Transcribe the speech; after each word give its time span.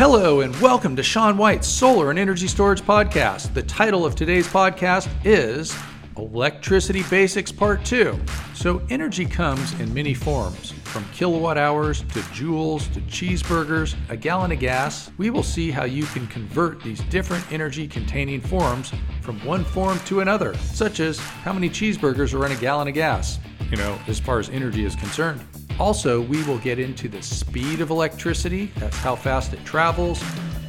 Hello, 0.00 0.40
and 0.40 0.58
welcome 0.62 0.96
to 0.96 1.02
Sean 1.02 1.36
White's 1.36 1.68
Solar 1.68 2.08
and 2.08 2.18
Energy 2.18 2.48
Storage 2.48 2.80
Podcast. 2.80 3.52
The 3.52 3.62
title 3.64 4.06
of 4.06 4.14
today's 4.14 4.48
podcast 4.48 5.10
is 5.26 5.76
Electricity 6.16 7.02
Basics 7.10 7.52
Part 7.52 7.84
2. 7.84 8.18
So, 8.54 8.80
energy 8.88 9.26
comes 9.26 9.78
in 9.78 9.92
many 9.92 10.14
forms 10.14 10.70
from 10.84 11.04
kilowatt 11.12 11.58
hours 11.58 12.00
to 12.00 12.20
joules 12.32 12.90
to 12.94 13.02
cheeseburgers, 13.02 13.94
a 14.08 14.16
gallon 14.16 14.52
of 14.52 14.58
gas. 14.58 15.10
We 15.18 15.28
will 15.28 15.42
see 15.42 15.70
how 15.70 15.84
you 15.84 16.04
can 16.06 16.26
convert 16.28 16.82
these 16.82 17.02
different 17.10 17.44
energy 17.52 17.86
containing 17.86 18.40
forms 18.40 18.94
from 19.20 19.38
one 19.44 19.64
form 19.64 19.98
to 20.06 20.20
another, 20.20 20.56
such 20.56 21.00
as 21.00 21.18
how 21.18 21.52
many 21.52 21.68
cheeseburgers 21.68 22.32
are 22.32 22.46
in 22.46 22.52
a 22.52 22.56
gallon 22.58 22.88
of 22.88 22.94
gas, 22.94 23.38
you 23.70 23.76
know, 23.76 23.98
as 24.06 24.18
far 24.18 24.38
as 24.38 24.48
energy 24.48 24.86
is 24.86 24.96
concerned. 24.96 25.42
Also, 25.80 26.20
we 26.20 26.42
will 26.42 26.58
get 26.58 26.78
into 26.78 27.08
the 27.08 27.22
speed 27.22 27.80
of 27.80 27.88
electricity, 27.88 28.70
that's 28.76 28.98
how 28.98 29.16
fast 29.16 29.54
it 29.54 29.64
travels, 29.64 30.22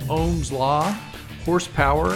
Ohm's 0.10 0.54
law, 0.54 0.89
horsepower, 1.43 2.11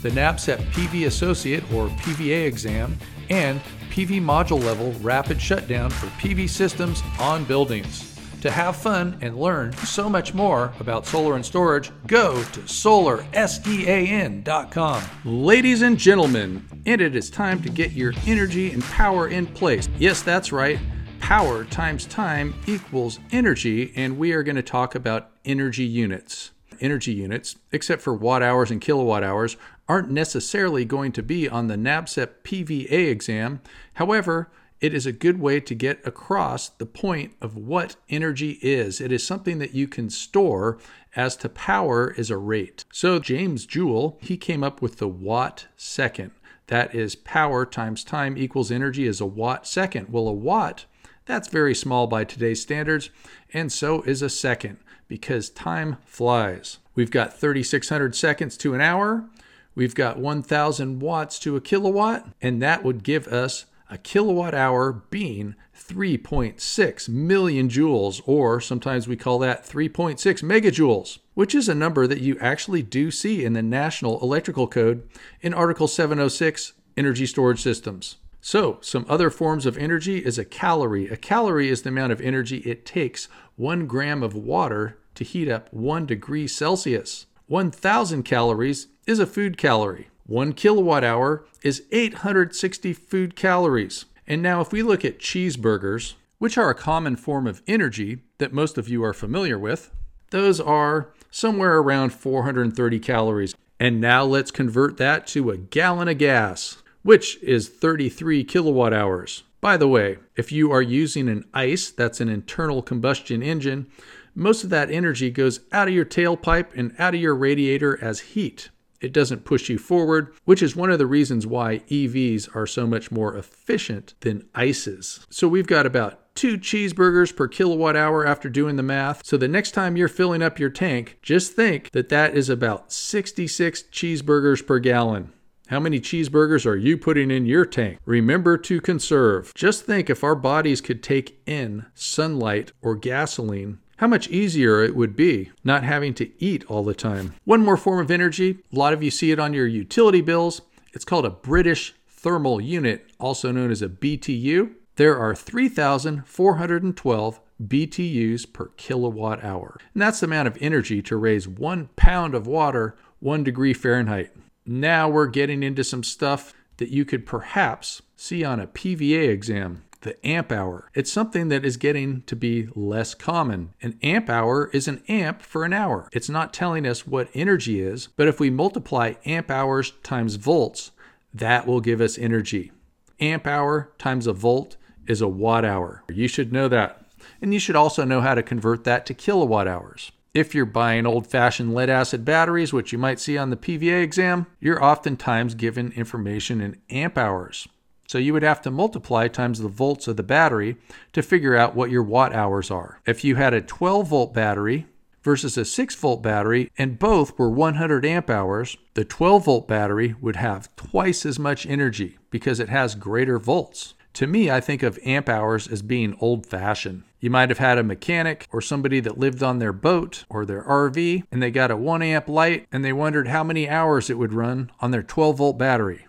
the 0.00 0.10
NABCEP 0.10 0.58
PV 0.70 1.06
Associate 1.06 1.64
or 1.72 1.88
PVA 1.88 2.46
exam, 2.46 2.96
and 3.30 3.60
PV 3.90 4.22
module 4.22 4.62
level 4.62 4.92
rapid 5.00 5.42
shutdown 5.42 5.90
for 5.90 6.06
PV 6.20 6.48
systems 6.48 7.02
on 7.18 7.42
buildings. 7.46 8.16
To 8.42 8.50
have 8.52 8.76
fun 8.76 9.18
and 9.22 9.36
learn 9.36 9.72
so 9.72 10.08
much 10.08 10.32
more 10.32 10.72
about 10.78 11.04
solar 11.04 11.34
and 11.34 11.44
storage, 11.44 11.90
go 12.06 12.36
to 12.36 12.60
solarsean.com. 12.60 15.02
Ladies 15.24 15.82
and 15.82 15.98
gentlemen, 15.98 16.64
and 16.86 17.00
it 17.00 17.16
is 17.16 17.28
time 17.28 17.60
to 17.62 17.68
get 17.68 17.90
your 17.90 18.12
energy 18.24 18.70
and 18.70 18.84
power 18.84 19.26
in 19.26 19.48
place. 19.48 19.88
Yes, 19.98 20.22
that's 20.22 20.52
right 20.52 20.78
power 21.26 21.64
times 21.64 22.06
time 22.06 22.54
equals 22.68 23.18
energy, 23.32 23.92
and 23.96 24.16
we 24.16 24.30
are 24.30 24.44
going 24.44 24.54
to 24.54 24.62
talk 24.62 24.94
about 24.94 25.28
energy 25.44 25.82
units. 25.82 26.52
Energy 26.80 27.12
units, 27.12 27.56
except 27.72 28.00
for 28.00 28.14
watt 28.14 28.44
hours 28.44 28.70
and 28.70 28.80
kilowatt 28.80 29.24
hours, 29.24 29.56
aren't 29.88 30.08
necessarily 30.08 30.84
going 30.84 31.10
to 31.10 31.24
be 31.24 31.48
on 31.48 31.66
the 31.66 31.74
NABCEP 31.74 32.28
PVA 32.44 33.10
exam. 33.10 33.60
However, 33.94 34.52
it 34.80 34.94
is 34.94 35.04
a 35.04 35.10
good 35.10 35.40
way 35.40 35.58
to 35.58 35.74
get 35.74 35.98
across 36.06 36.68
the 36.68 36.86
point 36.86 37.32
of 37.40 37.56
what 37.56 37.96
energy 38.08 38.60
is. 38.62 39.00
It 39.00 39.10
is 39.10 39.26
something 39.26 39.58
that 39.58 39.74
you 39.74 39.88
can 39.88 40.10
store 40.10 40.78
as 41.16 41.34
to 41.38 41.48
power 41.48 42.12
is 42.12 42.30
a 42.30 42.36
rate. 42.36 42.84
So 42.92 43.18
James 43.18 43.66
Joule, 43.66 44.16
he 44.22 44.36
came 44.36 44.62
up 44.62 44.80
with 44.80 44.98
the 44.98 45.08
watt 45.08 45.66
second. 45.76 46.30
That 46.68 46.94
is 46.94 47.16
power 47.16 47.66
times 47.66 48.04
time 48.04 48.38
equals 48.38 48.70
energy 48.70 49.08
is 49.08 49.20
a 49.20 49.26
watt 49.26 49.66
second. 49.66 50.10
Well, 50.10 50.28
a 50.28 50.32
watt 50.32 50.84
that's 51.26 51.48
very 51.48 51.74
small 51.74 52.06
by 52.06 52.24
today's 52.24 52.62
standards, 52.62 53.10
and 53.52 53.70
so 53.70 54.02
is 54.02 54.22
a 54.22 54.30
second 54.30 54.78
because 55.08 55.50
time 55.50 55.98
flies. 56.04 56.78
We've 56.94 57.10
got 57.10 57.38
3,600 57.38 58.14
seconds 58.14 58.56
to 58.58 58.74
an 58.74 58.80
hour, 58.80 59.28
we've 59.74 59.94
got 59.94 60.18
1,000 60.18 61.00
watts 61.00 61.38
to 61.40 61.56
a 61.56 61.60
kilowatt, 61.60 62.26
and 62.40 62.62
that 62.62 62.82
would 62.82 63.02
give 63.02 63.28
us 63.28 63.66
a 63.90 63.98
kilowatt 63.98 64.54
hour 64.54 64.92
being 64.92 65.54
3.6 65.76 67.08
million 67.08 67.68
joules, 67.68 68.20
or 68.26 68.60
sometimes 68.60 69.06
we 69.06 69.16
call 69.16 69.38
that 69.38 69.64
3.6 69.64 70.16
megajoules, 70.42 71.18
which 71.34 71.54
is 71.54 71.68
a 71.68 71.74
number 71.74 72.06
that 72.06 72.20
you 72.20 72.36
actually 72.40 72.82
do 72.82 73.10
see 73.10 73.44
in 73.44 73.52
the 73.52 73.62
National 73.62 74.20
Electrical 74.20 74.66
Code 74.66 75.08
in 75.40 75.54
Article 75.54 75.86
706 75.86 76.72
Energy 76.96 77.26
Storage 77.26 77.62
Systems. 77.62 78.16
So, 78.46 78.78
some 78.80 79.06
other 79.08 79.28
forms 79.28 79.66
of 79.66 79.76
energy 79.76 80.18
is 80.24 80.38
a 80.38 80.44
calorie. 80.44 81.08
A 81.08 81.16
calorie 81.16 81.68
is 81.68 81.82
the 81.82 81.88
amount 81.88 82.12
of 82.12 82.20
energy 82.20 82.58
it 82.58 82.86
takes 82.86 83.26
one 83.56 83.88
gram 83.88 84.22
of 84.22 84.36
water 84.36 84.96
to 85.16 85.24
heat 85.24 85.48
up 85.48 85.66
one 85.72 86.06
degree 86.06 86.46
Celsius. 86.46 87.26
1,000 87.48 88.22
calories 88.22 88.86
is 89.04 89.18
a 89.18 89.26
food 89.26 89.58
calorie. 89.58 90.10
One 90.26 90.52
kilowatt 90.52 91.02
hour 91.02 91.44
is 91.64 91.82
860 91.90 92.92
food 92.92 93.34
calories. 93.34 94.04
And 94.28 94.42
now, 94.42 94.60
if 94.60 94.70
we 94.70 94.80
look 94.80 95.04
at 95.04 95.18
cheeseburgers, 95.18 96.14
which 96.38 96.56
are 96.56 96.70
a 96.70 96.74
common 96.76 97.16
form 97.16 97.48
of 97.48 97.62
energy 97.66 98.20
that 98.38 98.52
most 98.52 98.78
of 98.78 98.88
you 98.88 99.02
are 99.02 99.12
familiar 99.12 99.58
with, 99.58 99.90
those 100.30 100.60
are 100.60 101.08
somewhere 101.32 101.78
around 101.78 102.10
430 102.10 103.00
calories. 103.00 103.56
And 103.80 104.00
now 104.00 104.22
let's 104.22 104.52
convert 104.52 104.98
that 104.98 105.26
to 105.28 105.50
a 105.50 105.56
gallon 105.56 106.06
of 106.06 106.18
gas 106.18 106.80
which 107.06 107.40
is 107.40 107.68
33 107.68 108.42
kilowatt 108.42 108.92
hours. 108.92 109.44
By 109.60 109.76
the 109.76 109.86
way, 109.86 110.18
if 110.34 110.50
you 110.50 110.72
are 110.72 110.82
using 110.82 111.28
an 111.28 111.44
ICE, 111.54 111.92
that's 111.92 112.20
an 112.20 112.28
internal 112.28 112.82
combustion 112.82 113.44
engine, 113.44 113.86
most 114.34 114.64
of 114.64 114.70
that 114.70 114.90
energy 114.90 115.30
goes 115.30 115.60
out 115.70 115.86
of 115.86 115.94
your 115.94 116.04
tailpipe 116.04 116.76
and 116.76 116.92
out 116.98 117.14
of 117.14 117.20
your 117.20 117.36
radiator 117.36 117.96
as 118.02 118.34
heat. 118.34 118.70
It 119.00 119.12
doesn't 119.12 119.44
push 119.44 119.68
you 119.68 119.78
forward, 119.78 120.34
which 120.46 120.60
is 120.60 120.74
one 120.74 120.90
of 120.90 120.98
the 120.98 121.06
reasons 121.06 121.46
why 121.46 121.78
EVs 121.88 122.54
are 122.56 122.66
so 122.66 122.88
much 122.88 123.12
more 123.12 123.36
efficient 123.36 124.14
than 124.20 124.48
ICEs. 124.56 125.24
So 125.30 125.46
we've 125.46 125.68
got 125.68 125.86
about 125.86 126.34
two 126.34 126.58
cheeseburgers 126.58 127.34
per 127.34 127.46
kilowatt 127.46 127.94
hour 127.94 128.26
after 128.26 128.48
doing 128.48 128.74
the 128.74 128.82
math. 128.82 129.24
So 129.24 129.36
the 129.36 129.46
next 129.46 129.70
time 129.70 129.96
you're 129.96 130.08
filling 130.08 130.42
up 130.42 130.58
your 130.58 130.70
tank, 130.70 131.18
just 131.22 131.54
think 131.54 131.92
that 131.92 132.08
that 132.08 132.36
is 132.36 132.48
about 132.48 132.92
66 132.92 133.84
cheeseburgers 133.92 134.66
per 134.66 134.80
gallon. 134.80 135.32
How 135.68 135.80
many 135.80 135.98
cheeseburgers 135.98 136.64
are 136.64 136.76
you 136.76 136.96
putting 136.96 137.32
in 137.32 137.44
your 137.44 137.66
tank? 137.66 137.98
Remember 138.04 138.56
to 138.56 138.80
conserve. 138.80 139.52
Just 139.52 139.84
think 139.84 140.08
if 140.08 140.22
our 140.22 140.36
bodies 140.36 140.80
could 140.80 141.02
take 141.02 141.40
in 141.44 141.86
sunlight 141.92 142.70
or 142.82 142.94
gasoline, 142.94 143.80
how 143.96 144.06
much 144.06 144.28
easier 144.28 144.84
it 144.84 144.94
would 144.94 145.16
be 145.16 145.50
not 145.64 145.82
having 145.82 146.14
to 146.14 146.30
eat 146.40 146.64
all 146.68 146.84
the 146.84 146.94
time. 146.94 147.34
One 147.44 147.64
more 147.64 147.76
form 147.76 147.98
of 147.98 148.12
energy, 148.12 148.58
a 148.72 148.78
lot 148.78 148.92
of 148.92 149.02
you 149.02 149.10
see 149.10 149.32
it 149.32 149.40
on 149.40 149.54
your 149.54 149.66
utility 149.66 150.20
bills. 150.20 150.62
It's 150.92 151.04
called 151.04 151.24
a 151.24 151.30
British 151.30 151.96
thermal 152.08 152.60
unit, 152.60 153.10
also 153.18 153.50
known 153.50 153.72
as 153.72 153.82
a 153.82 153.88
BTU. 153.88 154.72
There 154.94 155.18
are 155.18 155.34
3,412 155.34 157.40
BTUs 157.66 158.52
per 158.52 158.66
kilowatt 158.76 159.42
hour. 159.42 159.78
And 159.94 160.00
that's 160.00 160.20
the 160.20 160.26
amount 160.26 160.46
of 160.46 160.56
energy 160.60 161.02
to 161.02 161.16
raise 161.16 161.48
one 161.48 161.88
pound 161.96 162.36
of 162.36 162.46
water 162.46 162.94
one 163.18 163.42
degree 163.42 163.72
Fahrenheit. 163.72 164.30
Now 164.66 165.08
we're 165.08 165.28
getting 165.28 165.62
into 165.62 165.84
some 165.84 166.02
stuff 166.02 166.52
that 166.78 166.90
you 166.90 167.04
could 167.04 167.24
perhaps 167.24 168.02
see 168.16 168.44
on 168.44 168.58
a 168.58 168.66
PVA 168.66 169.28
exam. 169.28 169.84
The 170.00 170.24
amp 170.26 170.52
hour. 170.52 170.90
It's 170.94 171.10
something 171.10 171.48
that 171.48 171.64
is 171.64 171.76
getting 171.76 172.22
to 172.22 172.36
be 172.36 172.68
less 172.74 173.14
common. 173.14 173.70
An 173.80 173.98
amp 174.02 174.28
hour 174.28 174.70
is 174.72 174.86
an 174.88 175.02
amp 175.08 175.42
for 175.42 175.64
an 175.64 175.72
hour. 175.72 176.08
It's 176.12 176.28
not 176.28 176.52
telling 176.52 176.86
us 176.86 177.06
what 177.06 177.28
energy 177.34 177.80
is, 177.80 178.08
but 178.08 178.28
if 178.28 178.38
we 178.38 178.50
multiply 178.50 179.14
amp 179.24 179.50
hours 179.50 179.92
times 180.02 180.36
volts, 180.36 180.90
that 181.32 181.66
will 181.66 181.80
give 181.80 182.00
us 182.00 182.18
energy. 182.18 182.72
Amp 183.20 183.46
hour 183.46 183.92
times 183.98 184.26
a 184.26 184.32
volt 184.32 184.76
is 185.06 185.20
a 185.20 185.28
watt 185.28 185.64
hour. 185.64 186.04
You 186.08 186.28
should 186.28 186.52
know 186.52 186.68
that. 186.68 187.04
And 187.40 187.52
you 187.52 187.58
should 187.58 187.76
also 187.76 188.04
know 188.04 188.20
how 188.20 188.34
to 188.34 188.42
convert 188.42 188.84
that 188.84 189.06
to 189.06 189.14
kilowatt 189.14 189.66
hours. 189.66 190.12
If 190.36 190.54
you're 190.54 190.66
buying 190.66 191.06
old 191.06 191.26
fashioned 191.26 191.74
lead 191.74 191.88
acid 191.88 192.22
batteries, 192.22 192.70
which 192.70 192.92
you 192.92 192.98
might 192.98 193.18
see 193.18 193.38
on 193.38 193.48
the 193.48 193.56
PVA 193.56 194.02
exam, 194.02 194.46
you're 194.60 194.84
oftentimes 194.84 195.54
given 195.54 195.92
information 195.92 196.60
in 196.60 196.76
amp 196.90 197.16
hours. 197.16 197.66
So 198.06 198.18
you 198.18 198.34
would 198.34 198.42
have 198.42 198.60
to 198.60 198.70
multiply 198.70 199.28
times 199.28 199.60
the 199.60 199.68
volts 199.68 200.08
of 200.08 200.18
the 200.18 200.22
battery 200.22 200.76
to 201.14 201.22
figure 201.22 201.56
out 201.56 201.74
what 201.74 201.90
your 201.90 202.02
watt 202.02 202.34
hours 202.34 202.70
are. 202.70 203.00
If 203.06 203.24
you 203.24 203.36
had 203.36 203.54
a 203.54 203.62
12 203.62 204.08
volt 204.08 204.34
battery 204.34 204.84
versus 205.22 205.56
a 205.56 205.64
6 205.64 205.94
volt 205.94 206.22
battery 206.22 206.70
and 206.76 206.98
both 206.98 207.38
were 207.38 207.48
100 207.48 208.04
amp 208.04 208.28
hours, 208.28 208.76
the 208.92 209.06
12 209.06 209.46
volt 209.46 209.66
battery 209.66 210.16
would 210.20 210.36
have 210.36 210.68
twice 210.76 211.24
as 211.24 211.38
much 211.38 211.64
energy 211.64 212.18
because 212.28 212.60
it 212.60 212.68
has 212.68 212.94
greater 212.94 213.38
volts. 213.38 213.94
To 214.12 214.26
me, 214.26 214.50
I 214.50 214.60
think 214.60 214.82
of 214.82 214.98
amp 215.02 215.30
hours 215.30 215.66
as 215.66 215.80
being 215.80 216.14
old 216.20 216.44
fashioned. 216.44 217.04
You 217.26 217.30
might 217.30 217.48
have 217.48 217.58
had 217.58 217.76
a 217.76 217.82
mechanic 217.82 218.46
or 218.52 218.60
somebody 218.60 219.00
that 219.00 219.18
lived 219.18 219.42
on 219.42 219.58
their 219.58 219.72
boat 219.72 220.24
or 220.30 220.46
their 220.46 220.62
RV 220.62 221.24
and 221.32 221.42
they 221.42 221.50
got 221.50 221.72
a 221.72 221.76
1 221.76 222.00
amp 222.00 222.28
light 222.28 222.68
and 222.70 222.84
they 222.84 222.92
wondered 222.92 223.26
how 223.26 223.42
many 223.42 223.68
hours 223.68 224.08
it 224.08 224.16
would 224.16 224.32
run 224.32 224.70
on 224.78 224.92
their 224.92 225.02
12 225.02 225.38
volt 225.38 225.58
battery. 225.58 226.06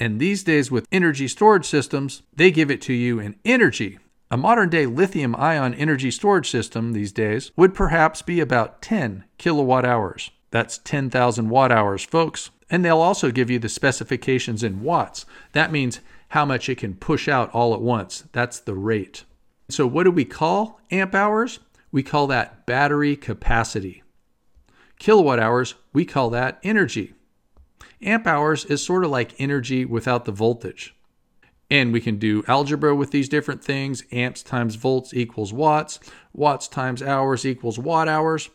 And 0.00 0.18
these 0.18 0.42
days, 0.42 0.68
with 0.68 0.88
energy 0.90 1.28
storage 1.28 1.66
systems, 1.66 2.22
they 2.34 2.50
give 2.50 2.68
it 2.68 2.82
to 2.82 2.92
you 2.92 3.20
in 3.20 3.36
energy. 3.44 4.00
A 4.28 4.36
modern 4.36 4.68
day 4.68 4.86
lithium 4.86 5.36
ion 5.36 5.72
energy 5.72 6.10
storage 6.10 6.50
system 6.50 6.94
these 6.94 7.12
days 7.12 7.52
would 7.54 7.72
perhaps 7.72 8.20
be 8.22 8.40
about 8.40 8.82
10 8.82 9.22
kilowatt 9.38 9.84
hours. 9.84 10.32
That's 10.50 10.78
10,000 10.78 11.48
watt 11.48 11.70
hours, 11.70 12.02
folks. 12.02 12.50
And 12.68 12.84
they'll 12.84 12.98
also 12.98 13.30
give 13.30 13.50
you 13.50 13.60
the 13.60 13.68
specifications 13.68 14.64
in 14.64 14.82
watts. 14.82 15.26
That 15.52 15.70
means 15.70 16.00
how 16.30 16.44
much 16.44 16.68
it 16.68 16.78
can 16.78 16.96
push 16.96 17.28
out 17.28 17.54
all 17.54 17.72
at 17.72 17.80
once. 17.80 18.24
That's 18.32 18.58
the 18.58 18.74
rate. 18.74 19.22
So, 19.68 19.86
what 19.86 20.04
do 20.04 20.10
we 20.10 20.24
call 20.24 20.80
amp 20.90 21.14
hours? 21.14 21.58
We 21.90 22.02
call 22.02 22.26
that 22.28 22.66
battery 22.66 23.16
capacity. 23.16 24.02
Kilowatt 24.98 25.38
hours, 25.38 25.74
we 25.92 26.04
call 26.04 26.30
that 26.30 26.58
energy. 26.62 27.14
Amp 28.02 28.26
hours 28.26 28.64
is 28.64 28.84
sort 28.84 29.04
of 29.04 29.10
like 29.10 29.40
energy 29.40 29.84
without 29.84 30.24
the 30.24 30.32
voltage. 30.32 30.94
And 31.68 31.92
we 31.92 32.00
can 32.00 32.18
do 32.18 32.44
algebra 32.46 32.94
with 32.94 33.10
these 33.10 33.28
different 33.28 33.64
things. 33.64 34.04
Amps 34.12 34.42
times 34.42 34.76
volts 34.76 35.12
equals 35.12 35.52
watts. 35.52 35.98
Watts 36.32 36.68
times 36.68 37.02
hours 37.02 37.44
equals 37.44 37.78
watt 37.78 38.08
hours. 38.08 38.50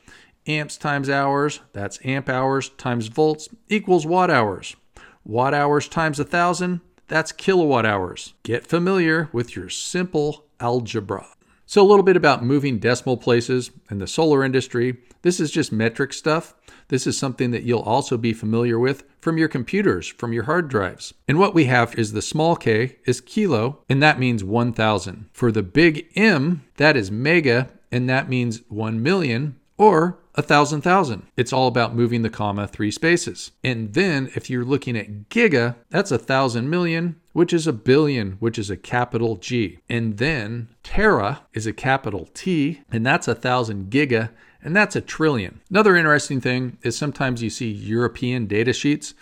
Amps 0.48 0.76
times 0.76 1.08
hours, 1.08 1.60
that's 1.72 2.00
amp 2.04 2.28
hours 2.28 2.70
times 2.70 3.08
volts, 3.08 3.48
equals 3.70 4.08
watt 4.08 4.32
hours. 4.32 4.76
Watt 5.24 5.54
hours 5.54 5.88
times 5.88 6.20
a 6.20 6.24
thousand, 6.24 6.82
that's 7.08 7.32
kilowatt 7.32 7.86
hours. 7.86 8.34
Get 8.42 8.66
familiar 8.66 9.30
with 9.32 9.56
your 9.56 9.70
simple 9.70 10.46
algebra. 10.62 11.28
So, 11.66 11.82
a 11.82 11.88
little 11.88 12.04
bit 12.04 12.18
about 12.18 12.44
moving 12.44 12.80
decimal 12.80 13.18
places 13.18 13.72
in 13.90 14.00
the 14.00 14.08
solar 14.08 14.44
industry. 14.44 14.98
This 15.22 15.40
is 15.40 15.52
just 15.52 15.72
metric 15.72 16.12
stuff. 16.12 16.54
This 16.90 17.08
is 17.08 17.18
something 17.18 17.52
that 17.52 17.64
you'll 17.64 17.80
also 17.80 18.18
be 18.18 18.34
familiar 18.34 18.78
with 18.78 19.06
from 19.22 19.38
your 19.38 19.48
computers, 19.48 20.08
from 20.08 20.34
your 20.34 20.44
hard 20.44 20.68
drives. 20.68 21.14
And 21.30 21.40
what 21.40 21.54
we 21.54 21.66
have 21.66 21.98
is 21.98 22.12
the 22.12 22.22
small 22.22 22.58
k 22.58 22.98
is 23.06 23.22
kilo, 23.22 23.84
and 23.88 24.04
that 24.04 24.20
means 24.20 24.44
1,000. 24.44 25.30
For 25.32 25.50
the 25.52 25.64
big 25.64 26.08
M, 26.16 26.66
that 26.76 26.98
is 26.98 27.10
mega, 27.10 27.70
and 27.90 28.10
that 28.10 28.28
means 28.28 28.62
1 28.68 29.02
million 29.02 29.56
or 29.78 30.20
a 30.36 30.42
thousand 30.42 30.82
thousand. 30.82 31.24
It's 31.36 31.54
all 31.54 31.68
about 31.68 31.96
moving 31.96 32.22
the 32.22 32.30
comma 32.30 32.68
three 32.68 32.92
spaces. 32.92 33.52
And 33.64 33.94
then 33.94 34.30
if 34.36 34.50
you're 34.50 34.66
looking 34.66 34.98
at 34.98 35.30
giga, 35.30 35.76
that's 35.90 36.12
a 36.12 36.18
thousand 36.18 36.70
million, 36.70 37.21
which 37.34 37.54
is 37.54 37.68
a 37.68 37.74
billion, 37.74 38.34
which 38.34 38.60
is 38.60 38.70
a 38.70 38.78
capital 38.78 39.36
G. 39.36 39.80
And 39.90 40.18
then 40.18 40.70
tera 40.84 41.42
is 41.54 41.66
a 41.66 41.74
capital 41.74 42.30
T, 42.34 42.82
and 42.92 43.06
that's 43.06 43.28
a 43.28 43.36
thousand 43.36 43.90
giga, 43.90 44.30
and 44.64 44.76
that's 44.76 44.96
a 44.96 45.02
trillion. 45.02 45.62
Another 45.70 45.96
interesting 45.96 46.42
thing 46.42 46.78
is 46.84 46.98
sometimes 46.98 47.42
you 47.42 47.50
see 47.50 47.72
European 47.72 48.48
data 48.48 48.74
sheets. 48.74 49.14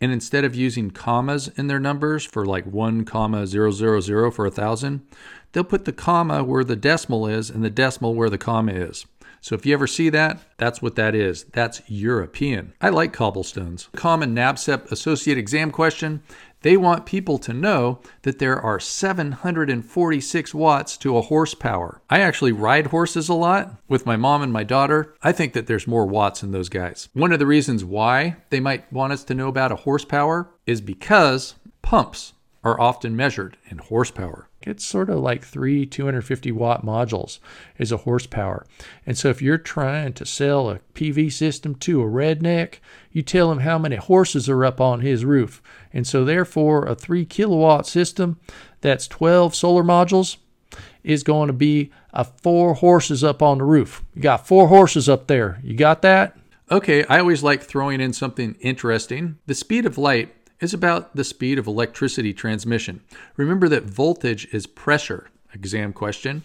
And 0.00 0.12
instead 0.12 0.44
of 0.44 0.54
using 0.54 0.92
commas 0.92 1.48
in 1.56 1.66
their 1.66 1.80
numbers 1.80 2.24
for 2.24 2.46
like 2.46 2.64
1 2.66 3.04
comma 3.04 3.46
000 3.48 4.30
for 4.30 4.46
a 4.46 4.50
thousand, 4.50 5.04
they'll 5.50 5.64
put 5.64 5.86
the 5.86 5.92
comma 5.92 6.44
where 6.44 6.62
the 6.62 6.76
decimal 6.76 7.26
is 7.26 7.50
and 7.50 7.64
the 7.64 7.70
decimal 7.70 8.14
where 8.14 8.30
the 8.30 8.38
comma 8.38 8.72
is. 8.72 9.06
So 9.40 9.54
if 9.54 9.64
you 9.64 9.72
ever 9.72 9.86
see 9.86 10.08
that, 10.10 10.40
that's 10.56 10.82
what 10.82 10.96
that 10.96 11.14
is. 11.14 11.44
That's 11.52 11.82
European. 11.86 12.74
I 12.80 12.88
like 12.88 13.12
cobblestones. 13.12 13.88
Common 13.94 14.34
NABCEP 14.34 14.90
associate 14.90 15.38
exam 15.38 15.70
question. 15.70 16.22
They 16.62 16.76
want 16.76 17.06
people 17.06 17.38
to 17.38 17.52
know 17.52 18.00
that 18.22 18.40
there 18.40 18.60
are 18.60 18.80
746 18.80 20.54
watts 20.54 20.96
to 20.98 21.16
a 21.16 21.22
horsepower. 21.22 22.02
I 22.10 22.20
actually 22.20 22.52
ride 22.52 22.88
horses 22.88 23.28
a 23.28 23.34
lot 23.34 23.76
with 23.88 24.06
my 24.06 24.16
mom 24.16 24.42
and 24.42 24.52
my 24.52 24.64
daughter. 24.64 25.14
I 25.22 25.30
think 25.32 25.52
that 25.52 25.68
there's 25.68 25.86
more 25.86 26.06
watts 26.06 26.42
in 26.42 26.50
those 26.50 26.68
guys. 26.68 27.08
One 27.12 27.32
of 27.32 27.38
the 27.38 27.46
reasons 27.46 27.84
why 27.84 28.36
they 28.50 28.60
might 28.60 28.92
want 28.92 29.12
us 29.12 29.22
to 29.24 29.34
know 29.34 29.48
about 29.48 29.72
a 29.72 29.76
horsepower 29.76 30.50
is 30.66 30.80
because 30.80 31.54
pumps 31.82 32.32
are 32.64 32.80
often 32.80 33.14
measured 33.14 33.56
in 33.70 33.78
horsepower. 33.78 34.47
It's 34.62 34.84
sort 34.84 35.08
of 35.08 35.18
like 35.20 35.44
three 35.44 35.86
250 35.86 36.50
watt 36.52 36.84
modules 36.84 37.38
is 37.78 37.92
a 37.92 37.98
horsepower. 37.98 38.66
And 39.06 39.16
so 39.16 39.28
if 39.28 39.40
you're 39.40 39.58
trying 39.58 40.14
to 40.14 40.26
sell 40.26 40.68
a 40.68 40.80
PV 40.94 41.32
system 41.32 41.76
to 41.76 42.02
a 42.02 42.06
redneck, 42.06 42.76
you 43.12 43.22
tell 43.22 43.52
him 43.52 43.60
how 43.60 43.78
many 43.78 43.96
horses 43.96 44.48
are 44.48 44.64
up 44.64 44.80
on 44.80 45.00
his 45.00 45.24
roof. 45.24 45.62
And 45.92 46.06
so 46.06 46.24
therefore 46.24 46.86
a 46.86 46.96
three 46.96 47.24
kilowatt 47.24 47.86
system 47.86 48.40
that's 48.80 49.06
12 49.06 49.54
solar 49.54 49.84
modules 49.84 50.38
is 51.04 51.22
going 51.22 51.46
to 51.46 51.52
be 51.52 51.90
a 52.12 52.24
four 52.24 52.74
horses 52.74 53.22
up 53.22 53.42
on 53.42 53.58
the 53.58 53.64
roof. 53.64 54.04
You 54.14 54.22
got 54.22 54.46
four 54.46 54.68
horses 54.68 55.08
up 55.08 55.28
there. 55.28 55.60
You 55.62 55.76
got 55.76 56.02
that? 56.02 56.36
Okay, 56.70 57.04
I 57.04 57.20
always 57.20 57.42
like 57.42 57.62
throwing 57.62 58.00
in 58.00 58.12
something 58.12 58.54
interesting. 58.60 59.38
The 59.46 59.54
speed 59.54 59.86
of 59.86 59.96
light 59.96 60.37
is 60.60 60.74
about 60.74 61.14
the 61.14 61.24
speed 61.24 61.58
of 61.58 61.66
electricity 61.66 62.32
transmission. 62.32 63.02
Remember 63.36 63.68
that 63.68 63.84
voltage 63.84 64.46
is 64.52 64.66
pressure, 64.66 65.28
exam 65.52 65.92
question. 65.92 66.42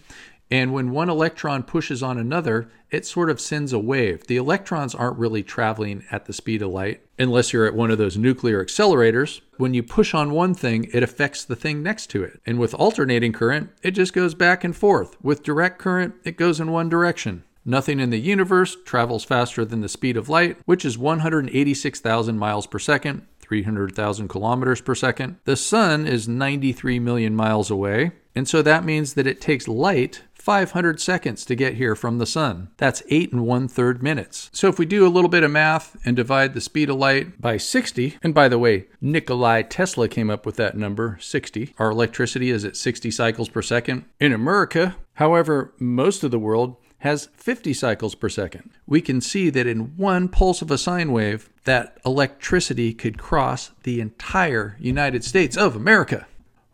And 0.51 0.71
when 0.71 0.91
one 0.91 1.09
electron 1.09 1.63
pushes 1.63 2.03
on 2.03 2.19
another, 2.19 2.69
it 2.91 3.07
sort 3.07 3.31
of 3.31 3.41
sends 3.41 3.73
a 3.73 3.79
wave. 3.79 4.27
The 4.27 4.37
electrons 4.37 4.93
aren't 4.93 5.17
really 5.17 5.41
traveling 5.41 6.03
at 6.11 6.25
the 6.25 6.33
speed 6.33 6.61
of 6.61 6.69
light 6.69 7.01
unless 7.17 7.51
you're 7.51 7.65
at 7.65 7.73
one 7.73 7.89
of 7.89 7.97
those 7.97 8.17
nuclear 8.17 8.63
accelerators. 8.63 9.41
When 9.57 9.73
you 9.73 9.81
push 9.81 10.13
on 10.13 10.31
one 10.31 10.53
thing, 10.53 10.89
it 10.93 11.01
affects 11.01 11.43
the 11.43 11.55
thing 11.55 11.81
next 11.81 12.07
to 12.11 12.23
it. 12.23 12.39
And 12.45 12.59
with 12.59 12.75
alternating 12.75 13.33
current, 13.33 13.71
it 13.81 13.91
just 13.91 14.13
goes 14.13 14.35
back 14.35 14.63
and 14.63 14.75
forth. 14.75 15.17
With 15.23 15.41
direct 15.41 15.79
current, 15.79 16.13
it 16.23 16.37
goes 16.37 16.59
in 16.59 16.71
one 16.71 16.89
direction. 16.89 17.43
Nothing 17.65 17.99
in 17.99 18.09
the 18.09 18.19
universe 18.19 18.75
travels 18.83 19.23
faster 19.23 19.63
than 19.63 19.81
the 19.81 19.89
speed 19.89 20.17
of 20.17 20.27
light, 20.27 20.57
which 20.65 20.83
is 20.83 20.97
186,000 20.97 22.37
miles 22.37 22.67
per 22.67 22.77
second. 22.77 23.25
300,000 23.43 24.27
kilometers 24.27 24.81
per 24.81 24.95
second. 24.95 25.37
The 25.45 25.55
sun 25.55 26.07
is 26.07 26.27
93 26.27 26.99
million 26.99 27.35
miles 27.35 27.69
away, 27.69 28.11
and 28.35 28.47
so 28.47 28.61
that 28.61 28.85
means 28.85 29.13
that 29.13 29.27
it 29.27 29.41
takes 29.41 29.67
light 29.67 30.23
500 30.43 30.99
seconds 30.99 31.45
to 31.45 31.55
get 31.55 31.75
here 31.75 31.95
from 31.95 32.17
the 32.17 32.25
sun. 32.25 32.67
That's 32.75 33.01
8 33.09 33.31
and 33.31 33.45
1 33.45 33.69
third 33.69 34.03
minutes. 34.03 34.49
So 34.51 34.67
if 34.67 34.77
we 34.77 34.85
do 34.85 35.07
a 35.07 35.09
little 35.09 35.29
bit 35.29 35.43
of 35.43 35.51
math 35.51 35.95
and 36.03 36.17
divide 36.17 36.53
the 36.53 36.59
speed 36.59 36.89
of 36.89 36.97
light 36.97 37.39
by 37.39 37.55
60, 37.55 38.17
and 38.21 38.33
by 38.33 38.49
the 38.49 38.59
way, 38.59 38.87
Nikolai 38.99 39.61
Tesla 39.61 40.09
came 40.09 40.29
up 40.29 40.45
with 40.45 40.57
that 40.57 40.75
number, 40.75 41.17
60. 41.21 41.73
Our 41.79 41.91
electricity 41.91 42.49
is 42.49 42.65
at 42.65 42.75
60 42.75 43.09
cycles 43.09 43.47
per 43.47 43.61
second. 43.61 44.03
In 44.19 44.33
America, 44.33 44.97
however, 45.13 45.73
most 45.79 46.25
of 46.25 46.31
the 46.31 46.39
world 46.39 46.75
has 47.03 47.27
50 47.35 47.73
cycles 47.73 48.15
per 48.15 48.29
second. 48.29 48.69
We 48.87 49.01
can 49.01 49.19
see 49.19 49.49
that 49.49 49.67
in 49.67 49.97
one 49.97 50.29
pulse 50.29 50.61
of 50.61 50.71
a 50.71 50.77
sine 50.77 51.11
wave, 51.11 51.49
that 51.65 51.97
electricity 52.05 52.93
could 52.93 53.17
cross 53.17 53.71
the 53.83 53.99
entire 53.99 54.77
United 54.79 55.25
States 55.25 55.57
of 55.57 55.75
America. 55.75 56.25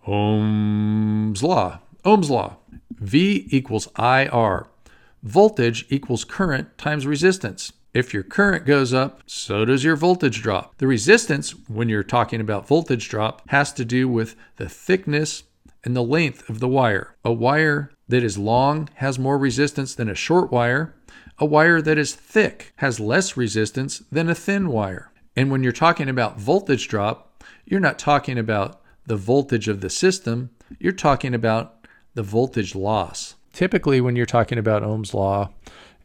Ohm's 0.06 1.42
law. 1.42 1.80
Ohm's 2.06 2.30
law. 2.30 2.58
V 2.92 3.48
equals 3.50 3.88
IR. 3.98 4.68
Voltage 5.24 5.88
equals 5.90 6.24
current 6.26 6.78
times 6.78 7.08
resistance. 7.08 7.74
If 7.96 8.14
your 8.14 8.22
current 8.22 8.68
goes 8.68 8.94
up, 8.94 9.24
so 9.26 9.66
does 9.66 9.84
your 9.84 9.96
voltage 9.96 10.44
drop. 10.44 10.78
The 10.78 10.86
resistance, 10.86 11.56
when 11.68 11.90
you're 11.90 12.04
talking 12.04 12.40
about 12.40 12.68
voltage 12.68 13.10
drop, 13.10 13.50
has 13.50 13.74
to 13.74 13.84
do 13.84 14.08
with 14.08 14.36
the 14.58 14.70
thickness 14.70 15.42
and 15.84 15.96
the 15.96 16.04
length 16.04 16.50
of 16.50 16.60
the 16.60 16.68
wire. 16.68 17.16
A 17.24 17.32
wire 17.32 17.92
that 18.08 18.24
is 18.24 18.38
long 18.38 18.90
has 18.96 19.20
more 19.20 19.38
resistance 19.38 19.96
than 19.96 20.10
a 20.10 20.16
short 20.16 20.52
wire. 20.52 20.96
A 21.38 21.46
wire 21.46 21.82
that 21.82 21.98
is 21.98 22.16
thick 22.16 22.74
has 22.78 23.00
less 23.00 23.38
resistance 23.38 24.00
than 24.12 24.30
a 24.30 24.36
thin 24.36 24.70
wire. 24.70 25.12
And 25.36 25.52
when 25.52 25.64
you're 25.64 25.72
talking 25.72 26.10
about 26.10 26.40
voltage 26.40 26.88
drop, 26.88 27.44
you're 27.66 27.80
not 27.80 28.00
talking 28.00 28.38
about 28.38 28.82
the 29.06 29.16
voltage 29.16 29.68
of 29.68 29.82
the 29.82 29.90
system, 29.90 30.50
you're 30.80 30.92
talking 30.92 31.34
about 31.34 31.86
the 32.14 32.24
voltage 32.24 32.76
loss. 32.76 33.36
Typically, 33.54 34.02
when 34.02 34.16
you're 34.16 34.26
talking 34.26 34.58
about 34.58 34.84
Ohm's 34.84 35.14
law 35.14 35.50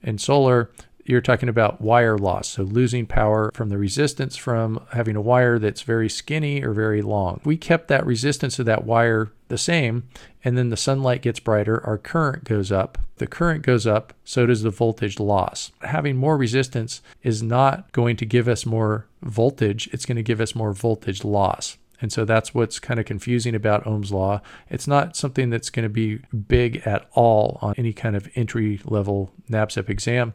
in 0.02 0.18
solar, 0.18 0.70
you're 1.04 1.20
talking 1.20 1.48
about 1.48 1.80
wire 1.80 2.16
loss, 2.16 2.48
so 2.48 2.62
losing 2.62 3.06
power 3.06 3.50
from 3.54 3.68
the 3.68 3.78
resistance 3.78 4.36
from 4.36 4.84
having 4.92 5.16
a 5.16 5.20
wire 5.20 5.58
that's 5.58 5.82
very 5.82 6.08
skinny 6.08 6.62
or 6.62 6.72
very 6.72 7.02
long. 7.02 7.40
we 7.44 7.56
kept 7.56 7.88
that 7.88 8.06
resistance 8.06 8.58
of 8.58 8.66
that 8.66 8.84
wire 8.84 9.30
the 9.48 9.58
same, 9.58 10.04
and 10.42 10.56
then 10.56 10.70
the 10.70 10.76
sunlight 10.76 11.22
gets 11.22 11.40
brighter, 11.40 11.84
our 11.86 11.98
current 11.98 12.44
goes 12.44 12.72
up. 12.72 12.98
The 13.16 13.26
current 13.26 13.62
goes 13.62 13.86
up, 13.86 14.12
so 14.24 14.46
does 14.46 14.62
the 14.62 14.70
voltage 14.70 15.20
loss. 15.20 15.70
Having 15.82 16.16
more 16.16 16.36
resistance 16.36 17.02
is 17.22 17.42
not 17.42 17.92
going 17.92 18.16
to 18.16 18.26
give 18.26 18.48
us 18.48 18.66
more 18.66 19.06
voltage, 19.22 19.88
it's 19.92 20.06
going 20.06 20.16
to 20.16 20.22
give 20.22 20.40
us 20.40 20.54
more 20.54 20.72
voltage 20.72 21.24
loss. 21.24 21.76
And 22.00 22.12
so 22.12 22.24
that's 22.24 22.52
what's 22.52 22.80
kind 22.80 22.98
of 22.98 23.06
confusing 23.06 23.54
about 23.54 23.86
Ohm's 23.86 24.12
law. 24.12 24.42
It's 24.68 24.86
not 24.86 25.16
something 25.16 25.48
that's 25.48 25.70
going 25.70 25.84
to 25.84 25.88
be 25.88 26.16
big 26.48 26.82
at 26.84 27.08
all 27.12 27.58
on 27.62 27.74
any 27.78 27.92
kind 27.92 28.16
of 28.16 28.28
entry 28.34 28.80
level 28.84 29.32
NABCEP 29.48 29.88
exam 29.88 30.34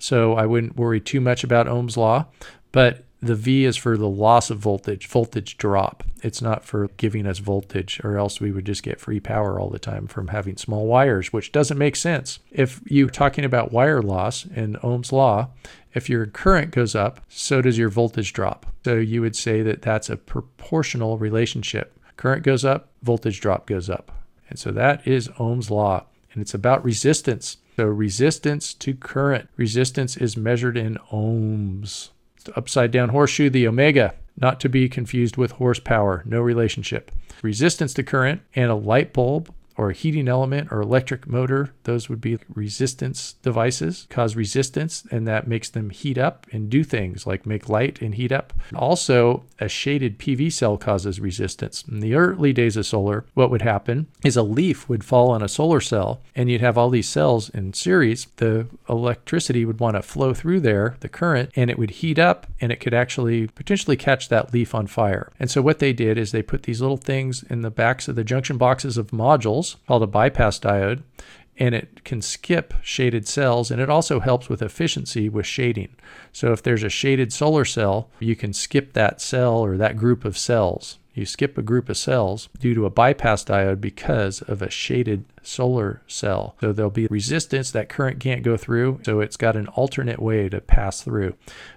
so 0.00 0.34
I 0.34 0.46
wouldn't 0.46 0.76
worry 0.76 1.00
too 1.00 1.20
much 1.20 1.44
about 1.44 1.68
Ohm's 1.68 1.96
law. 1.96 2.26
But 2.72 3.04
the 3.20 3.34
V 3.34 3.64
is 3.64 3.76
for 3.76 3.96
the 3.96 4.08
loss 4.08 4.48
of 4.50 4.58
voltage, 4.58 5.08
voltage 5.08 5.56
drop. 5.58 6.04
It's 6.22 6.40
not 6.40 6.64
for 6.64 6.88
giving 6.96 7.26
us 7.26 7.38
voltage, 7.38 8.00
or 8.04 8.16
else 8.16 8.40
we 8.40 8.52
would 8.52 8.64
just 8.64 8.82
get 8.82 9.00
free 9.00 9.18
power 9.18 9.58
all 9.58 9.70
the 9.70 9.78
time 9.78 10.06
from 10.06 10.28
having 10.28 10.56
small 10.56 10.86
wires, 10.86 11.32
which 11.32 11.50
doesn't 11.50 11.78
make 11.78 11.96
sense. 11.96 12.38
If 12.50 12.80
you're 12.86 13.10
talking 13.10 13.44
about 13.44 13.72
wire 13.72 14.02
loss 14.02 14.44
in 14.46 14.76
Ohm's 14.82 15.12
law, 15.12 15.48
if 15.94 16.08
your 16.08 16.26
current 16.26 16.70
goes 16.70 16.94
up, 16.94 17.20
so 17.28 17.60
does 17.60 17.78
your 17.78 17.88
voltage 17.88 18.32
drop. 18.32 18.66
So 18.84 18.94
you 18.94 19.20
would 19.20 19.34
say 19.36 19.62
that 19.62 19.82
that's 19.82 20.10
a 20.10 20.16
proportional 20.16 21.18
relationship. 21.18 21.98
Current 22.16 22.44
goes 22.44 22.64
up, 22.64 22.90
voltage 23.02 23.40
drop 23.40 23.66
goes 23.66 23.90
up. 23.90 24.12
And 24.48 24.58
so 24.58 24.70
that 24.72 25.06
is 25.06 25.28
Ohm's 25.38 25.70
law. 25.70 26.04
And 26.32 26.40
it's 26.40 26.54
about 26.54 26.84
resistance. 26.84 27.56
So 27.78 27.86
resistance 27.86 28.74
to 28.74 28.92
current. 28.92 29.48
Resistance 29.56 30.16
is 30.16 30.36
measured 30.36 30.76
in 30.76 30.98
ohms. 31.12 32.08
Upside 32.56 32.90
down 32.90 33.10
horseshoe, 33.10 33.50
the 33.50 33.68
omega, 33.68 34.16
not 34.36 34.58
to 34.62 34.68
be 34.68 34.88
confused 34.88 35.36
with 35.36 35.52
horsepower, 35.52 36.24
no 36.26 36.40
relationship. 36.40 37.12
Resistance 37.40 37.94
to 37.94 38.02
current 38.02 38.42
and 38.56 38.68
a 38.68 38.74
light 38.74 39.12
bulb 39.12 39.54
or 39.78 39.90
a 39.90 39.94
heating 39.94 40.28
element 40.28 40.68
or 40.72 40.80
electric 40.80 41.26
motor. 41.26 41.72
Those 41.84 42.08
would 42.08 42.20
be 42.20 42.38
resistance 42.52 43.34
devices, 43.42 44.06
cause 44.10 44.34
resistance, 44.36 45.04
and 45.10 45.26
that 45.26 45.46
makes 45.46 45.70
them 45.70 45.90
heat 45.90 46.18
up 46.18 46.46
and 46.52 46.68
do 46.68 46.82
things 46.82 47.26
like 47.26 47.46
make 47.46 47.68
light 47.68 48.02
and 48.02 48.16
heat 48.16 48.32
up. 48.32 48.52
Also, 48.74 49.44
a 49.60 49.68
shaded 49.68 50.18
PV 50.18 50.52
cell 50.52 50.76
causes 50.76 51.20
resistance. 51.20 51.84
In 51.88 52.00
the 52.00 52.16
early 52.16 52.52
days 52.52 52.76
of 52.76 52.86
solar, 52.86 53.24
what 53.34 53.50
would 53.50 53.62
happen 53.62 54.08
is 54.24 54.36
a 54.36 54.42
leaf 54.42 54.88
would 54.88 55.04
fall 55.04 55.30
on 55.30 55.42
a 55.42 55.48
solar 55.48 55.80
cell, 55.80 56.20
and 56.34 56.50
you'd 56.50 56.60
have 56.60 56.76
all 56.76 56.90
these 56.90 57.08
cells 57.08 57.48
in 57.50 57.72
series. 57.72 58.26
The 58.36 58.66
electricity 58.88 59.64
would 59.64 59.78
want 59.78 59.94
to 59.94 60.02
flow 60.02 60.34
through 60.34 60.60
there, 60.60 60.96
the 61.00 61.08
current, 61.08 61.50
and 61.54 61.70
it 61.70 61.78
would 61.78 61.90
heat 61.90 62.18
up, 62.18 62.48
and 62.60 62.72
it 62.72 62.80
could 62.80 62.94
actually 62.94 63.46
potentially 63.46 63.96
catch 63.96 64.28
that 64.28 64.52
leaf 64.52 64.74
on 64.74 64.88
fire. 64.88 65.30
And 65.38 65.48
so, 65.48 65.62
what 65.62 65.78
they 65.78 65.92
did 65.92 66.18
is 66.18 66.32
they 66.32 66.42
put 66.42 66.64
these 66.64 66.80
little 66.80 66.96
things 66.96 67.44
in 67.44 67.62
the 67.62 67.70
backs 67.70 68.08
of 68.08 68.16
the 68.16 68.24
junction 68.24 68.58
boxes 68.58 68.98
of 68.98 69.12
modules 69.12 69.67
called 69.86 70.02
a 70.02 70.06
bypass 70.06 70.58
diode 70.58 71.02
and 71.58 71.74
it 71.74 72.04
can 72.04 72.22
skip 72.22 72.74
shaded 72.82 73.26
cells 73.26 73.70
and 73.70 73.80
it 73.80 73.90
also 73.90 74.20
helps 74.20 74.48
with 74.48 74.62
efficiency 74.62 75.28
with 75.28 75.46
shading. 75.46 75.94
So 76.32 76.52
if 76.52 76.62
there's 76.62 76.84
a 76.84 76.88
shaded 76.88 77.32
solar 77.32 77.64
cell, 77.64 78.10
you 78.20 78.36
can 78.36 78.52
skip 78.52 78.92
that 78.92 79.20
cell 79.20 79.54
or 79.54 79.76
that 79.76 79.96
group 79.96 80.24
of 80.24 80.38
cells. 80.38 80.97
You 81.14 81.26
skip 81.26 81.58
a 81.58 81.62
group 81.62 81.88
of 81.88 81.96
cells 81.96 82.48
due 82.60 82.74
to 82.74 82.86
a 82.86 82.90
bypass 82.90 83.42
diode 83.42 83.80
because 83.80 84.40
of 84.42 84.62
a 84.62 84.70
shaded 84.70 85.24
solar 85.42 86.02
cell. 86.06 86.54
So 86.60 86.72
there'll 86.72 86.90
be 86.90 87.08
resistance 87.08 87.70
that 87.72 87.88
current 87.88 88.20
can't 88.20 88.44
go 88.44 88.56
through, 88.56 89.00
so 89.02 89.20
it's 89.20 89.36
got 89.36 89.56
an 89.56 89.66
alternate 89.68 90.20
way 90.20 90.48
to 90.48 90.60
pass 90.60 91.02
through. 91.02 91.34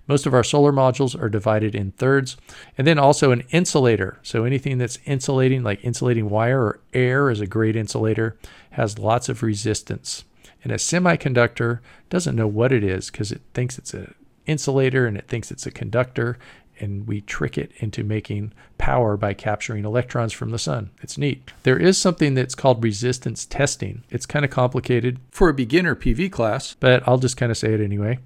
Most 0.08 0.26
of 0.28 0.34
our 0.34 0.44
solar 0.44 0.72
modules 0.72 1.20
are 1.20 1.30
divided 1.30 1.74
in 1.74 1.92
thirds, 1.94 2.38
and 2.78 2.86
then 2.86 3.00
also 3.00 3.32
an 3.32 3.44
insulator. 3.50 4.20
So 4.22 4.44
anything 4.44 4.78
that's 4.78 5.00
insulating, 5.06 5.64
like 5.64 5.84
insulating 5.84 6.30
wire 6.30 6.62
or 6.62 6.80
air, 6.94 7.32
is 7.32 7.42
a 7.42 7.48
great 7.48 7.76
insulator, 7.76 8.38
has 8.72 9.00
lots 9.00 9.28
of 9.28 9.42
resistance. 9.42 10.24
And 10.64 10.72
a 10.72 10.76
semiconductor 10.76 11.80
doesn't 12.10 12.36
know 12.36 12.48
what 12.48 12.72
it 12.72 12.84
is 12.84 13.10
because 13.10 13.32
it 13.32 13.42
thinks 13.54 13.80
it's 13.80 13.96
an 13.96 14.14
insulator 14.46 15.06
and 15.06 15.18
it 15.18 15.28
thinks 15.28 15.52
it's 15.52 15.66
a 15.66 15.72
conductor 15.72 16.38
and 16.80 17.08
we 17.08 17.22
trick 17.22 17.58
it 17.58 17.72
into 17.78 18.04
making 18.04 18.52
power 18.78 19.16
by 19.16 19.34
capturing 19.34 19.86
electrons 19.86 20.34
from 20.34 20.50
the 20.50 20.58
sun. 20.58 20.90
It's 21.02 21.18
neat. 21.18 21.52
There 21.64 21.78
is 21.78 21.98
something 21.98 22.34
that's 22.34 22.56
called 22.56 22.84
resistance 22.84 23.46
testing. 23.46 24.04
It's 24.10 24.26
kind 24.26 24.44
of 24.44 24.52
complicated 24.52 25.20
for 25.30 25.48
a 25.48 25.54
beginner 25.54 25.96
PV 25.96 26.32
class, 26.32 26.76
but 26.80 27.08
I'll 27.08 27.20
just 27.20 27.38
kind 27.38 27.52
of 27.52 27.58
say 27.58 27.74
it 27.74 27.82
anyway. 27.82 28.20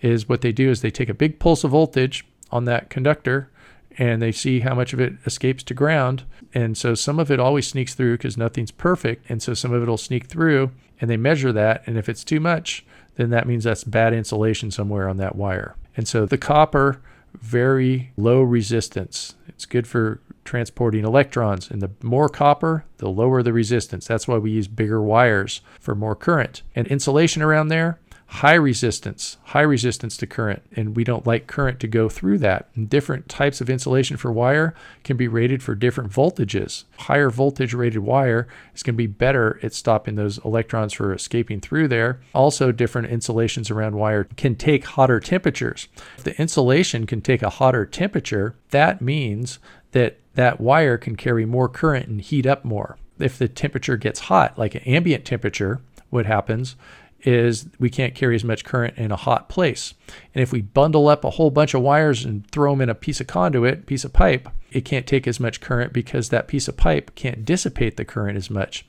Is 0.00 0.28
what 0.28 0.40
they 0.40 0.52
do 0.52 0.70
is 0.70 0.80
they 0.80 0.90
take 0.90 1.08
a 1.08 1.14
big 1.14 1.38
pulse 1.38 1.64
of 1.64 1.72
voltage 1.72 2.24
on 2.50 2.64
that 2.64 2.88
conductor 2.88 3.50
and 3.98 4.22
they 4.22 4.32
see 4.32 4.60
how 4.60 4.74
much 4.74 4.92
of 4.92 5.00
it 5.00 5.14
escapes 5.26 5.62
to 5.64 5.74
ground. 5.74 6.22
And 6.54 6.78
so 6.78 6.94
some 6.94 7.18
of 7.18 7.30
it 7.30 7.40
always 7.40 7.66
sneaks 7.66 7.94
through 7.94 8.16
because 8.16 8.36
nothing's 8.36 8.70
perfect. 8.70 9.28
And 9.28 9.42
so 9.42 9.54
some 9.54 9.72
of 9.72 9.82
it 9.82 9.88
will 9.88 9.98
sneak 9.98 10.26
through 10.26 10.70
and 11.00 11.10
they 11.10 11.16
measure 11.16 11.52
that. 11.52 11.82
And 11.86 11.98
if 11.98 12.08
it's 12.08 12.24
too 12.24 12.38
much, 12.40 12.86
then 13.18 13.28
that 13.30 13.46
means 13.46 13.64
that's 13.64 13.84
bad 13.84 14.14
insulation 14.14 14.70
somewhere 14.70 15.08
on 15.08 15.18
that 15.18 15.36
wire. 15.36 15.76
And 15.96 16.08
so 16.08 16.24
the 16.24 16.38
copper 16.38 17.02
very 17.34 18.10
low 18.16 18.40
resistance. 18.40 19.34
It's 19.48 19.66
good 19.66 19.86
for 19.86 20.20
transporting 20.44 21.04
electrons. 21.04 21.70
And 21.70 21.82
the 21.82 21.90
more 22.02 22.28
copper, 22.28 22.84
the 22.98 23.08
lower 23.10 23.42
the 23.42 23.52
resistance. 23.52 24.06
That's 24.06 24.26
why 24.26 24.38
we 24.38 24.50
use 24.50 24.66
bigger 24.68 25.02
wires 25.02 25.60
for 25.78 25.94
more 25.94 26.16
current. 26.16 26.62
And 26.74 26.86
insulation 26.86 27.42
around 27.42 27.68
there, 27.68 27.98
high 28.28 28.54
resistance, 28.54 29.38
high 29.42 29.62
resistance 29.62 30.16
to 30.18 30.26
current, 30.26 30.62
and 30.76 30.94
we 30.94 31.02
don't 31.02 31.26
like 31.26 31.46
current 31.46 31.80
to 31.80 31.88
go 31.88 32.10
through 32.10 32.36
that. 32.38 32.68
And 32.74 32.88
different 32.88 33.26
types 33.26 33.62
of 33.62 33.70
insulation 33.70 34.18
for 34.18 34.30
wire 34.30 34.74
can 35.02 35.16
be 35.16 35.26
rated 35.26 35.62
for 35.62 35.74
different 35.74 36.12
voltages. 36.12 36.84
Higher 36.98 37.30
voltage 37.30 37.72
rated 37.72 38.00
wire 38.00 38.46
is 38.74 38.82
going 38.82 38.94
to 38.94 38.98
be 38.98 39.06
better 39.06 39.58
at 39.62 39.72
stopping 39.72 40.16
those 40.16 40.38
electrons 40.44 40.92
from 40.92 41.12
escaping 41.12 41.60
through 41.60 41.88
there. 41.88 42.20
Also, 42.34 42.70
different 42.70 43.08
insulations 43.08 43.70
around 43.70 43.96
wire 43.96 44.24
can 44.36 44.54
take 44.54 44.84
hotter 44.84 45.20
temperatures. 45.20 45.88
If 46.18 46.24
the 46.24 46.38
insulation 46.40 47.06
can 47.06 47.22
take 47.22 47.42
a 47.42 47.50
hotter 47.50 47.86
temperature, 47.86 48.54
that 48.70 49.00
means 49.00 49.58
that 49.92 50.18
that 50.34 50.60
wire 50.60 50.98
can 50.98 51.16
carry 51.16 51.46
more 51.46 51.68
current 51.68 52.08
and 52.08 52.20
heat 52.20 52.44
up 52.44 52.62
more. 52.62 52.98
If 53.18 53.38
the 53.38 53.48
temperature 53.48 53.96
gets 53.96 54.20
hot, 54.20 54.58
like 54.58 54.74
an 54.74 54.82
ambient 54.82 55.24
temperature, 55.24 55.80
what 56.10 56.26
happens 56.26 56.76
is 57.22 57.68
we 57.78 57.90
can't 57.90 58.14
carry 58.14 58.34
as 58.34 58.44
much 58.44 58.64
current 58.64 58.96
in 58.96 59.10
a 59.10 59.16
hot 59.16 59.48
place. 59.48 59.94
And 60.34 60.42
if 60.42 60.52
we 60.52 60.62
bundle 60.62 61.08
up 61.08 61.24
a 61.24 61.30
whole 61.30 61.50
bunch 61.50 61.74
of 61.74 61.82
wires 61.82 62.24
and 62.24 62.48
throw 62.50 62.72
them 62.72 62.80
in 62.80 62.88
a 62.88 62.94
piece 62.94 63.20
of 63.20 63.26
conduit, 63.26 63.86
piece 63.86 64.04
of 64.04 64.12
pipe, 64.12 64.48
it 64.70 64.84
can't 64.84 65.06
take 65.06 65.26
as 65.26 65.40
much 65.40 65.60
current 65.60 65.92
because 65.92 66.28
that 66.28 66.48
piece 66.48 66.68
of 66.68 66.76
pipe 66.76 67.14
can't 67.14 67.44
dissipate 67.44 67.96
the 67.96 68.04
current 68.04 68.36
as 68.36 68.50
much. 68.50 68.86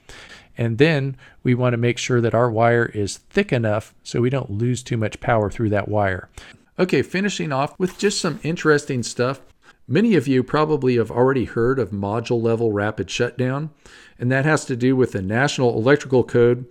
And 0.58 0.78
then 0.78 1.16
we 1.42 1.56
want 1.56 1.74
to 1.74 1.78
make 1.78 1.98
sure 1.98 2.22
that 2.22 2.36
our 2.36 2.52
wire 2.52 2.86
is 2.86 3.18
thick 3.18 3.54
enough 3.54 3.94
so 4.04 4.22
we 4.22 4.30
don't 4.30 4.52
lose 4.52 4.84
too 4.84 4.98
much 4.98 5.22
power 5.22 5.50
through 5.50 5.70
that 5.70 5.88
wire. 5.88 6.30
Okay, 6.78 7.02
finishing 7.02 7.52
off 7.52 7.78
with 7.80 7.98
just 7.98 8.20
some 8.20 8.40
interesting 8.44 9.04
stuff. 9.04 9.42
Many 9.88 10.16
of 10.16 10.28
you 10.28 10.44
probably 10.44 10.98
have 10.98 11.10
already 11.10 11.46
heard 11.46 11.80
of 11.80 11.90
module 11.90 12.42
level 12.42 12.72
rapid 12.72 13.10
shutdown, 13.10 13.72
and 14.20 14.32
that 14.32 14.46
has 14.46 14.66
to 14.66 14.76
do 14.76 14.96
with 14.96 15.14
the 15.14 15.22
National 15.22 15.76
Electrical 15.76 16.24
Code 16.24 16.68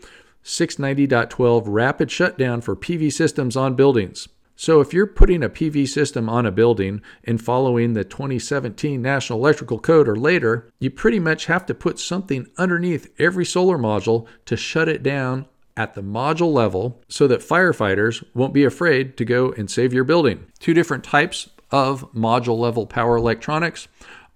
690.12 0.49 1.65
rapid 1.67 2.11
shutdown 2.11 2.63
for 2.63 2.75
PV 2.75 3.13
systems 3.13 3.55
on 3.55 3.75
buildings. 3.75 4.29
So, 4.57 4.81
if 4.81 4.93
you're 4.95 5.07
putting 5.07 5.45
a 5.45 5.51
PV 5.51 5.87
system 5.87 6.29
on 6.29 6.47
a 6.47 6.51
building 6.51 7.03
and 7.23 7.41
following 7.41 7.93
the 7.93 8.03
2017 8.03 9.01
National 9.01 9.39
Electrical 9.39 9.79
Code 9.79 10.09
or 10.09 10.17
later, 10.17 10.73
you 10.81 10.91
pretty 10.91 11.21
much 11.21 11.47
have 11.47 11.67
to 11.67 11.75
put 11.75 12.01
something 12.01 12.47
underneath 12.57 13.13
every 13.21 13.45
solar 13.45 13.79
module 13.79 14.27
to 14.47 14.57
shut 14.57 14.89
it 14.89 15.03
down 15.03 15.47
at 15.77 15.95
the 15.95 16.03
module 16.03 16.53
level 16.53 17.01
so 17.09 17.29
that 17.29 17.41
firefighters 17.41 18.25
won't 18.35 18.55
be 18.55 18.65
afraid 18.65 19.17
to 19.19 19.25
go 19.25 19.53
and 19.53 19.71
save 19.71 19.93
your 19.93 20.03
building. 20.03 20.47
Two 20.59 20.75
different 20.75 21.05
types 21.05 21.51
of 21.71 22.11
module 22.13 22.59
level 22.59 22.87
power 22.87 23.17
electronics 23.17 23.87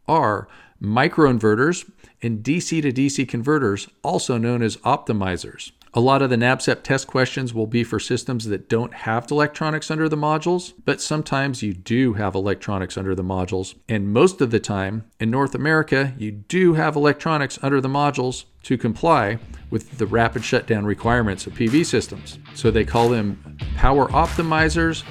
are 0.07 0.47
microinverters 0.81 1.91
and 2.21 2.45
DC 2.45 2.83
to 2.83 2.93
DC 2.93 3.27
converters, 3.29 3.89
also 4.05 4.37
known 4.37 4.63
as 4.63 4.77
optimizers. 4.79 5.73
A 5.95 6.01
lot 6.01 6.23
of 6.23 6.31
the 6.31 6.37
NABCEP 6.37 6.83
test 6.85 7.07
questions 7.07 7.53
will 7.53 7.67
be 7.67 7.85
for 7.85 8.01
systems 8.01 8.47
that 8.47 8.67
don't 8.67 8.95
have 8.95 9.31
electronics 9.31 9.91
under 9.91 10.09
the 10.09 10.17
modules, 10.17 10.73
but 10.87 11.03
sometimes 11.03 11.63
you 11.63 11.75
do 11.75 12.15
have 12.15 12.35
electronics 12.35 12.97
under 12.97 13.15
the 13.15 13.23
modules. 13.23 13.75
And 13.91 14.11
most 14.11 14.41
of 14.41 14.51
the 14.51 14.59
time, 14.59 15.05
in 15.21 15.31
North 15.31 15.55
America, 15.55 16.15
you 16.17 16.31
do 16.31 16.73
have 16.73 16.97
electronics 16.97 17.59
under 17.61 17.79
the 17.79 17.91
modules 17.91 18.45
to 18.63 18.79
comply 18.79 19.39
with 19.69 19.99
the 19.99 20.07
rapid 20.07 20.43
shutdown 20.43 20.87
requirements 20.87 21.47
of 21.47 21.53
PV 21.53 21.85
systems. 21.85 22.39
So 22.55 22.71
they 22.71 22.87
call 22.87 23.11
them 23.11 23.59
power 23.77 24.09
optimizers 24.09 25.05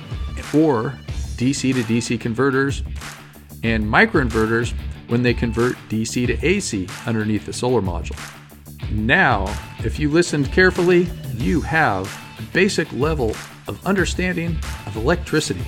or 0.51 0.97
DC 1.37 1.75
to 1.75 1.83
DC 1.83 2.19
converters 2.19 2.81
and 3.61 3.85
microinverters 3.85 4.73
when 5.09 5.21
they 5.21 5.35
convert 5.35 5.75
DC 5.89 6.25
to 6.25 6.43
AC 6.43 6.87
underneath 7.05 7.45
the 7.45 7.53
solar 7.53 7.83
module. 7.83 8.40
Now, 8.91 9.45
if 9.79 9.99
you 9.99 10.09
listened 10.09 10.51
carefully, 10.51 11.07
you 11.35 11.61
have 11.61 12.05
a 12.39 12.41
basic 12.53 12.91
level 12.91 13.29
of 13.67 13.85
understanding 13.85 14.57
of 14.85 14.95
electricity. 14.95 15.65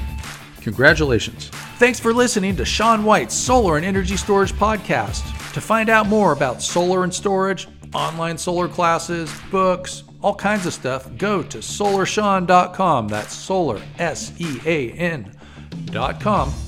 Congratulations. 0.61 1.49
Thanks 1.77 1.99
for 1.99 2.13
listening 2.13 2.55
to 2.57 2.65
Sean 2.65 3.03
White's 3.03 3.33
Solar 3.33 3.77
and 3.77 3.85
Energy 3.85 4.17
Storage 4.17 4.53
Podcast. 4.53 5.23
To 5.53 5.61
find 5.61 5.89
out 5.89 6.07
more 6.07 6.31
about 6.31 6.61
solar 6.61 7.03
and 7.03 7.13
storage, 7.13 7.67
online 7.93 8.37
solar 8.37 8.67
classes, 8.67 9.33
books, 9.51 10.03
all 10.21 10.35
kinds 10.35 10.65
of 10.65 10.73
stuff, 10.73 11.09
go 11.17 11.43
to 11.43 11.57
solarsean.com. 11.57 13.07
That's 13.07 13.33
solar, 13.33 13.81
S 13.99 14.33
E 14.39 14.59
A 14.65 14.91
N.com. 14.91 16.53